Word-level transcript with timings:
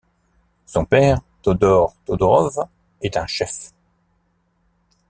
Son 0.65 0.83
père 0.83 1.21
Todor 1.43 1.93
Todorov 2.07 2.57
est 3.03 3.17
un 3.17 3.27
chef. 3.27 3.69